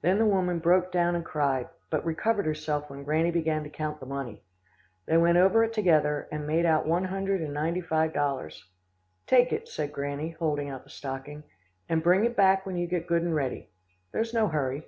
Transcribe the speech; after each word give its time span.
"Then 0.00 0.18
the 0.18 0.26
woman 0.26 0.58
broke 0.58 0.90
down 0.90 1.14
and 1.14 1.24
cried, 1.24 1.68
but 1.90 2.04
recovered 2.04 2.44
herself 2.44 2.90
when 2.90 3.04
Granny 3.04 3.30
began 3.30 3.62
to 3.62 3.70
count 3.70 4.00
the 4.00 4.04
money. 4.06 4.42
They 5.06 5.16
went 5.16 5.38
over 5.38 5.62
it 5.62 5.72
together, 5.72 6.26
and 6.32 6.44
made 6.44 6.66
out 6.66 6.86
one 6.88 7.04
hundred 7.04 7.40
and 7.42 7.54
ninety 7.54 7.80
five 7.80 8.12
dollars. 8.12 8.64
"'Take 9.28 9.52
it,' 9.52 9.68
said 9.68 9.92
Granny, 9.92 10.30
holding 10.30 10.68
out 10.68 10.82
the 10.82 10.90
stocking, 10.90 11.44
'and 11.88 12.02
bring 12.02 12.24
it 12.24 12.34
back 12.34 12.66
when 12.66 12.76
you 12.76 12.88
get 12.88 13.06
good 13.06 13.22
and 13.22 13.32
ready. 13.32 13.68
There's 14.10 14.34
no 14.34 14.48
hurry. 14.48 14.82